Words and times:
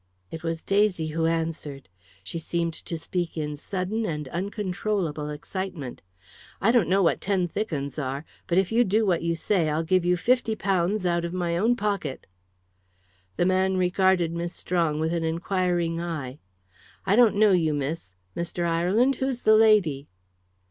It 0.31 0.41
was 0.41 0.63
Daisy 0.63 1.09
who 1.09 1.27
answered. 1.27 1.87
She 2.23 2.39
seemed 2.39 2.73
to 2.73 2.97
speak 2.97 3.37
in 3.37 3.55
sudden 3.55 4.03
and 4.03 4.27
uncontrollable 4.29 5.29
excitement. 5.29 6.01
"I 6.59 6.71
don't 6.71 6.89
know 6.89 7.03
what 7.03 7.21
ten 7.21 7.47
thick 7.47 7.71
'uns 7.71 7.99
are, 7.99 8.25
but 8.47 8.57
if 8.57 8.71
you 8.71 8.83
do 8.83 9.05
what 9.05 9.21
you 9.21 9.35
say 9.35 9.69
I'll 9.69 9.83
give 9.83 10.03
you 10.03 10.17
fifty 10.17 10.55
pounds 10.55 11.05
out 11.05 11.23
of 11.23 11.33
my 11.35 11.55
own 11.55 11.75
pocket." 11.75 12.25
The 13.37 13.45
man 13.45 13.77
regarded 13.77 14.31
Miss 14.31 14.55
Strong 14.55 14.99
with 14.99 15.13
an 15.13 15.23
inquiring 15.23 16.01
eye. 16.01 16.39
"I 17.05 17.15
don't 17.15 17.35
know 17.35 17.51
you, 17.51 17.71
miss. 17.71 18.15
Mr. 18.35 18.65
Ireland, 18.67 19.17
who's 19.17 19.43
the 19.43 19.53
lady?" 19.55 20.07